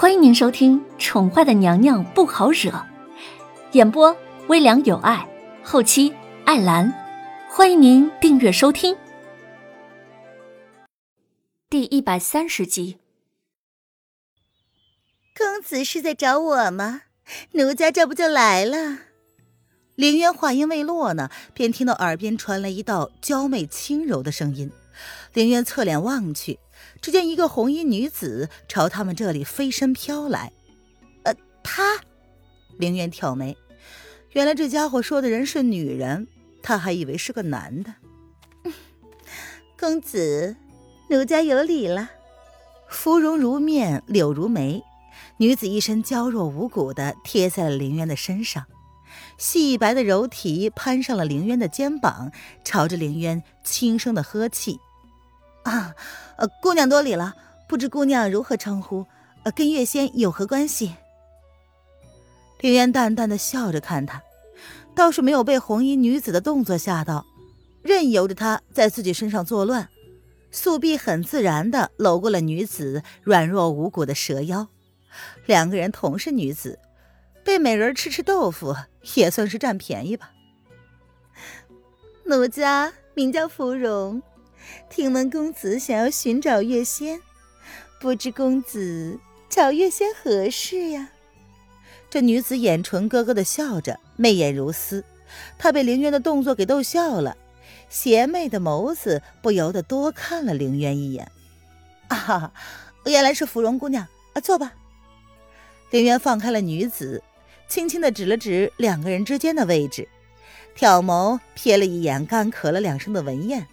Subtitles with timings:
[0.00, 2.70] 欢迎您收听《宠坏的娘娘不好惹》，
[3.72, 5.28] 演播微凉有爱，
[5.60, 6.14] 后期
[6.44, 6.94] 艾兰。
[7.50, 8.96] 欢迎您订阅收听。
[11.68, 12.98] 第一百三十集，
[15.36, 17.02] 公子是在找我吗？
[17.54, 18.98] 奴家这不就来了。
[19.96, 24.70] 凌渊话音未落呢，便听到耳边传来一道娇媚轻柔的声音。
[25.32, 26.60] 凌渊侧脸望去。
[27.00, 30.52] 只见一个红衣女子朝他们这里飞身飘来，
[31.24, 32.00] 呃，她，
[32.78, 33.56] 凌渊挑眉，
[34.32, 36.26] 原来这家伙说的人是女人，
[36.62, 37.94] 他还以为是个男的。
[39.78, 40.56] 公子，
[41.08, 42.10] 奴家有礼了。
[42.88, 44.82] 芙蓉如面，柳如眉，
[45.36, 48.64] 女子一身娇弱无骨的贴在了凌渊的身上，
[49.36, 52.32] 细白的柔体攀上了凌渊的肩膀，
[52.64, 54.78] 朝着凌渊轻声的呵气。
[55.68, 55.94] 啊，
[56.60, 57.34] 姑娘多礼了，
[57.68, 59.06] 不知姑娘如何称呼？
[59.44, 60.94] 呃，跟月仙有何关系？
[62.60, 64.22] 凌渊淡淡的笑着看他，
[64.94, 67.24] 倒是没有被红衣女子的动作吓到，
[67.82, 69.88] 任由着她在自己身上作乱，
[70.50, 74.66] 素碧很自然的搂过了女子软弱无骨的蛇腰。
[75.46, 76.78] 两个人同是女子，
[77.44, 78.74] 被美人吃吃豆腐
[79.14, 80.32] 也算是占便宜吧。
[82.24, 84.20] 奴家名叫芙蓉。
[84.90, 87.20] 听闻公子想要寻找月仙，
[88.00, 91.10] 不知公子找月仙何事呀？
[92.10, 95.04] 这女子眼唇咯咯的笑着，媚眼如丝。
[95.58, 97.36] 她被凌渊的动作给逗笑了，
[97.90, 101.30] 邪魅的眸子不由得多看了凌渊一眼。
[102.08, 102.52] 啊哈，
[103.04, 104.72] 原来是芙蓉姑娘啊，坐吧。
[105.90, 107.22] 凌渊放开了女子，
[107.68, 110.08] 轻轻的指了指两个人之间的位置，
[110.74, 113.66] 挑眸瞥了一眼干咳了两声的文燕。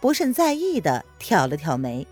[0.00, 2.06] 不甚在意的挑了挑眉，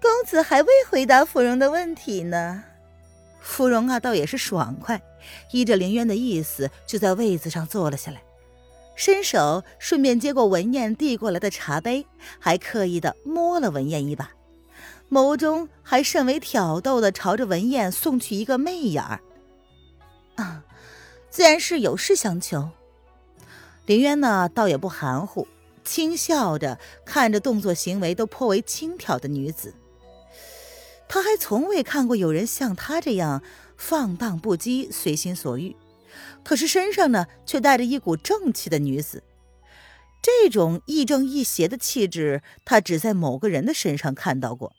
[0.00, 2.64] 公子还未回答芙蓉的问题呢。
[3.40, 5.00] 芙蓉啊，倒也是爽快，
[5.50, 8.22] 依着凌渊的意思，就在位子上坐了下来，
[8.94, 12.06] 伸手顺便接过文燕递过来的茶杯，
[12.38, 14.30] 还刻意的摸了文燕一把，
[15.10, 19.20] 眸中还甚为挑逗的朝着文燕送去一个媚眼儿。
[20.36, 20.64] 啊，
[21.30, 22.70] 自然是有事相求。
[23.86, 25.48] 林渊呢，倒也不含糊，
[25.84, 29.74] 轻笑着看着动作行为都颇为轻佻的女子。
[31.08, 33.42] 他还从未看过有人像他这样
[33.76, 35.76] 放荡不羁、随心所欲，
[36.42, 39.22] 可是身上呢，却带着一股正气的女子。
[40.22, 44.72] 这种亦正亦邪的气质，他只在某个人的身上看到过。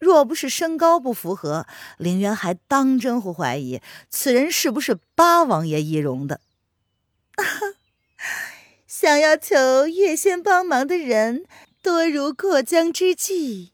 [0.00, 3.80] 若不是身高不符合，林渊还当真会怀疑
[4.10, 6.40] 此人是不是八王爷易容的。
[9.04, 11.44] 想要求月仙帮忙的人
[11.82, 13.72] 多如过江之鲫，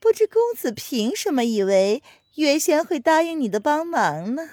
[0.00, 2.02] 不知公子凭什么以为
[2.34, 4.50] 月仙会答应你的帮忙呢？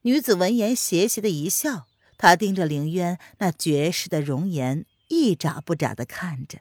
[0.00, 6.60] 女子闻言邪邪的一笑，她盯着凌渊那绝世的容颜，一眨不眨的看着。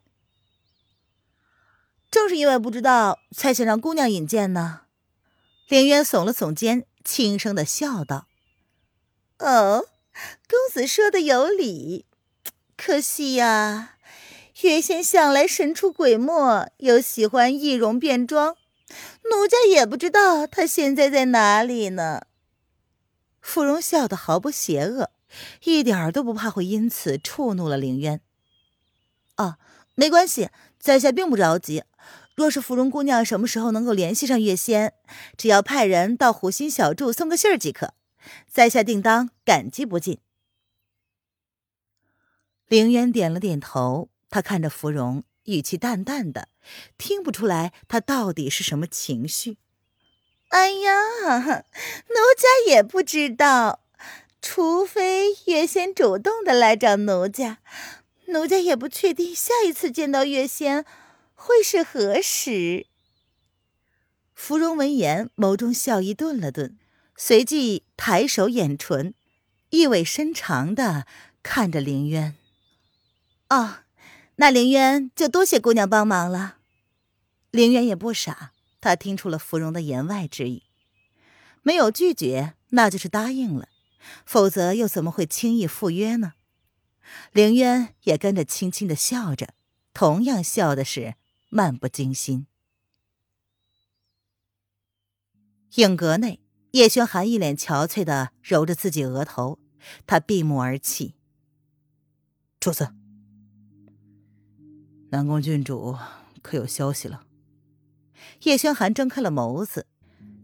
[2.12, 4.81] 正是因为不知道，才想让姑娘引荐呢。
[5.70, 8.28] 凌渊耸了耸肩，轻声的笑道
[9.40, 9.88] ：“哦。”
[10.47, 12.06] 公子说的有理，
[12.78, 13.97] 可惜呀，
[14.62, 18.56] 月仙向来神出鬼没，又喜欢易容变装，
[19.29, 22.22] 奴家也不知道他现在在哪里呢。
[23.41, 25.09] 芙蓉笑得毫不邪恶，
[25.63, 28.22] 一点都不怕会因此触怒了凌渊。
[29.38, 29.57] 哦，
[29.96, 31.84] 没关系，在下并不着急。
[32.35, 34.94] 若是芙蓉姑娘什么时候能够联系上月仙，
[35.38, 37.94] 只要派人到虎心小筑送个信儿即可。
[38.47, 40.19] 在下定当感激不尽。
[42.67, 46.50] 凌渊点了点头，他看着芙蓉，语气淡淡的，
[46.97, 49.57] 听不出来他到底是什么情绪。
[50.50, 53.84] 哎呀，奴家也不知道，
[54.41, 57.59] 除非月仙主动的来找奴家，
[58.28, 60.85] 奴家也不确定下一次见到月仙
[61.34, 62.87] 会是何时。
[64.34, 66.78] 芙蓉闻言，眸中笑意顿了顿。
[67.15, 69.13] 随即抬手掩唇，
[69.69, 71.05] 意味深长的
[71.41, 72.35] 看着凌渊。
[73.49, 73.83] 哦，
[74.37, 76.57] 那凌渊就多谢姑娘帮忙了。
[77.51, 78.51] 凌渊也不傻，
[78.81, 80.63] 他听出了芙蓉的言外之意，
[81.61, 83.69] 没有拒绝，那就是答应了，
[84.25, 86.33] 否则又怎么会轻易赴约呢？
[87.31, 89.53] 凌渊也跟着轻轻的笑着，
[89.93, 91.13] 同样笑的是
[91.49, 92.47] 漫不经心。
[95.75, 96.39] 影阁内。
[96.73, 99.59] 叶轩寒一脸憔悴的揉着自己额头，
[100.08, 101.14] 他闭目而泣。
[102.59, 102.90] 主子，
[105.11, 105.96] 南宫郡主
[106.41, 107.25] 可有消息了？
[108.41, 109.85] 叶轩寒睁开了眸子，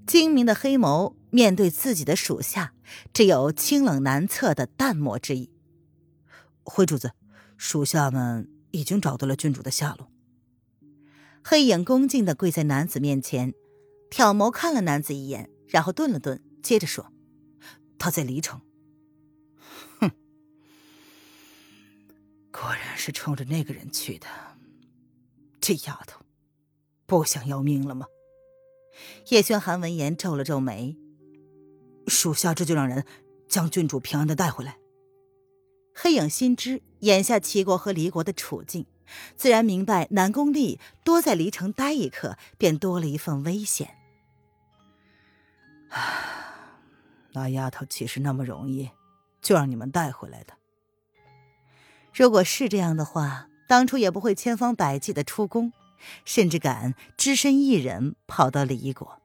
[0.06, 2.76] 精明的黑眸面对自己的属下，
[3.12, 5.50] 只有清冷难测的淡漠之意。
[6.62, 7.14] 回主子，
[7.58, 10.12] 属下们已经找到了郡主的下落。
[11.44, 13.56] 黑影恭敬的跪在男子面前，
[14.12, 17.14] 挑眸看了男子一眼，然后顿了顿，接着说
[17.98, 18.60] ：“他在离城。”
[20.02, 20.12] 哼，
[22.52, 24.28] 果然是冲着那个人去的。
[25.62, 26.22] 这丫头，
[27.06, 28.08] 不想要命了吗？
[29.30, 30.98] 叶轩寒闻言皱了皱眉
[32.08, 33.06] ：“属下这就让人
[33.48, 34.78] 将郡主平安的带回来。”
[35.94, 38.88] 黑影心知眼下齐国和离国的处境。
[39.36, 43.99] 自然明白，南宫丽多在离城待一刻，便多了一份危险。
[47.34, 48.90] 那丫头岂是那么容易
[49.42, 50.54] 就让你们带回来的？
[52.14, 55.72] 如果是这样的话，当初也不会千方百计的出宫，
[56.26, 59.22] 甚至敢只身一人跑到离国，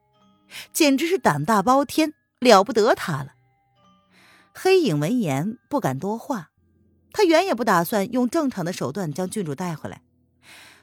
[0.71, 3.33] 简直是胆大包天，了不得他了。
[4.53, 6.51] 黑影闻言不敢多话。
[7.11, 10.01] 他原也不打算用正常的手段将郡主带回来，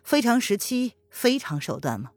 [0.02, 2.12] 非常时期非常手段吗？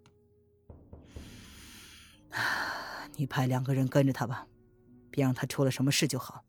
[3.18, 4.48] 你派两个人跟着他吧，
[5.10, 6.44] 别让他出了什么事就好。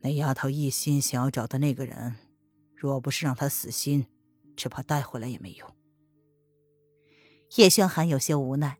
[0.00, 2.16] 那丫头一心想要找的那个人，
[2.74, 4.06] 若不是让他死心，
[4.56, 5.76] 只怕带回来也没用。
[7.56, 8.78] 叶轩寒有些无奈，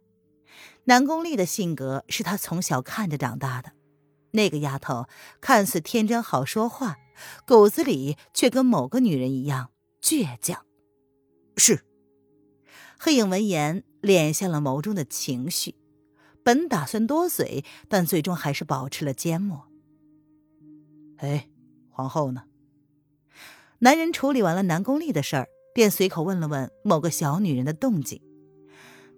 [0.84, 3.72] 南宫丽的性格是他从小看着长大的，
[4.32, 5.06] 那个丫头
[5.40, 6.96] 看似天真好说话。
[7.46, 9.70] 骨子里却跟某个女人一样
[10.02, 10.66] 倔强。
[11.56, 11.86] 是。
[12.98, 15.74] 黑影闻言敛下了眸中的情绪，
[16.46, 19.66] 本打算多嘴，但最终还是保持了缄默。
[21.16, 21.48] 哎，
[21.90, 22.44] 皇后呢？
[23.80, 28.22] 男人处理完了南宫丽的事儿，便随口问了问某个小女人的动静。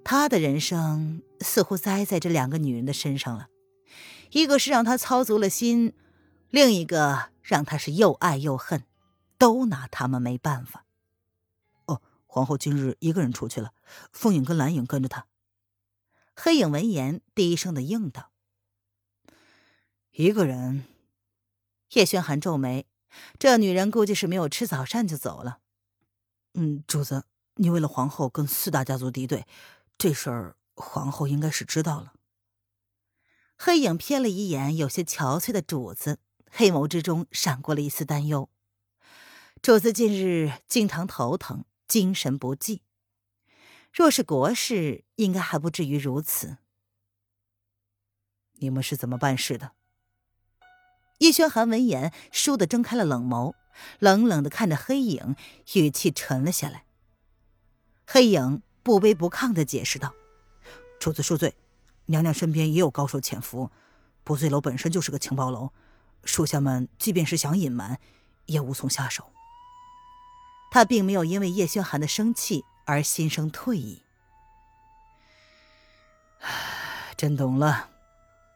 [0.02, 3.48] 他的人生似乎栽在这两个女人的身上了，
[4.30, 5.92] 一个是让他操足了心，
[6.48, 7.28] 另一个。
[7.42, 8.84] 让他是又爱又恨，
[9.38, 10.84] 都拿他们没办法。
[11.86, 13.72] 哦，皇后今日一个人出去了，
[14.12, 15.25] 凤影跟蓝影跟着她。
[16.40, 18.31] 黑影闻言低声的应道
[20.14, 20.85] ：“一个人。”
[21.94, 22.87] 叶轩寒皱眉，
[23.40, 25.58] 这女人估计是没有吃早膳就走了。
[26.55, 27.25] 嗯，主子，
[27.56, 29.49] 你为了皇后跟四大家族敌对，
[29.99, 32.12] 这事儿皇后应该是知道了。
[33.56, 36.20] 黑影瞥了一眼有些憔悴的主子。
[36.49, 38.49] 黑眸之中闪过了一丝担忧。
[39.61, 42.82] 主子近日经常头疼，精神不济。
[43.98, 46.58] 若是国事，应该还不至于如此。
[48.60, 49.72] 你们是怎么办事的？
[51.18, 53.54] 叶轩寒闻言，倏地睁开了冷眸，
[53.98, 55.34] 冷冷的看着黑影，
[55.74, 56.84] 语气沉了下来。
[58.06, 60.14] 黑影不卑不亢的解释道
[61.00, 61.56] ：“主子恕罪，
[62.06, 63.72] 娘娘身边也有高手潜伏，
[64.22, 65.72] 不醉楼本身就是个情报楼。”
[66.22, 67.98] 属下们即便是想隐瞒，
[68.46, 69.32] 也无从下手。
[70.70, 74.00] 他并没有因为叶轩寒的生气而心生退意。
[77.19, 77.90] 朕懂了，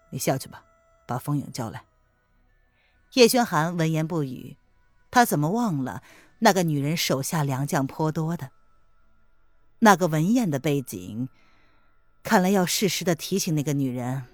[0.08, 0.64] 你下去吧，
[1.06, 1.84] 把风影叫来。
[3.12, 4.56] 叶轩寒闻言不语，
[5.10, 6.02] 他怎么忘了
[6.38, 8.50] 那个女人手下良将颇多的？
[9.80, 11.28] 那个文艳的背景，
[12.22, 14.24] 看来要适时的提醒那个女人，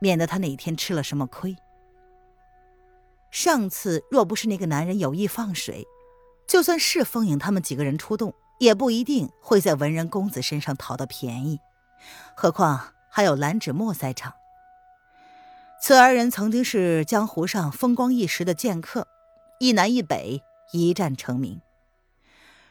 [0.00, 1.56] 免得她哪天吃了什么亏。
[3.30, 5.86] 上次若不是那个男人有意放水，
[6.48, 11.60] 就算是风影他们几个人出动，也不一定会在文人公子身上讨到便宜。
[12.34, 14.34] 何况还有蓝芷墨在场，
[15.80, 19.08] 此二人曾经是江湖上风光一时的剑客，
[19.58, 21.60] 一南一北，一战成名。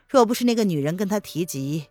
[0.08, 1.88] 若不是那个女人跟他提及，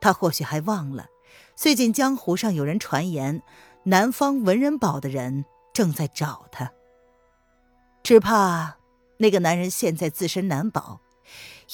[0.00, 1.06] 他或许还忘了，
[1.54, 3.42] 最近江湖上有人传言，
[3.84, 6.72] 南方文人堡的人正在找他。
[8.02, 8.78] 只怕
[9.18, 11.00] 那个男人现在自身难保，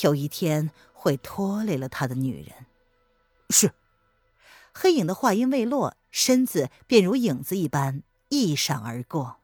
[0.02, 0.70] 有一天
[1.04, 2.64] 会拖累了他的女人。
[3.50, 3.72] 是，
[4.72, 9.36] 黑影的话音未落，身子便如影子一般一闪而过。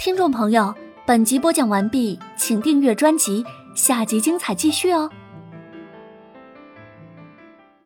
[0.00, 0.74] 听众朋友，
[1.06, 3.44] 本集播讲完毕，请订阅专辑，
[3.76, 5.08] 下集精彩继续哦。